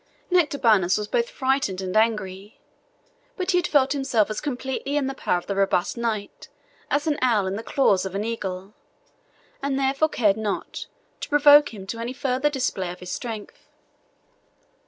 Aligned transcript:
Nectabanus 0.31 0.97
was 0.97 1.07
both 1.07 1.29
frightened 1.29 1.79
and 1.79 1.95
angry; 1.95 2.59
but 3.37 3.51
he 3.51 3.59
had 3.59 3.67
felt 3.67 3.93
himself 3.93 4.31
as 4.31 4.41
completely 4.41 4.97
in 4.97 5.05
the 5.05 5.13
power 5.13 5.37
of 5.37 5.45
the 5.45 5.53
robust 5.55 5.95
knight 5.95 6.49
as 6.89 7.05
an 7.05 7.19
owl 7.21 7.45
in 7.45 7.55
the 7.55 7.61
claws 7.61 8.03
of 8.03 8.15
an 8.15 8.23
eagle, 8.23 8.73
and 9.61 9.77
therefore 9.77 10.09
cared 10.09 10.37
not 10.37 10.87
to 11.19 11.29
provoke 11.29 11.71
him 11.71 11.85
to 11.85 11.99
any 11.99 12.13
further 12.13 12.49
display 12.49 12.89
of 12.91 12.99
his 12.99 13.11
strength. 13.11 13.67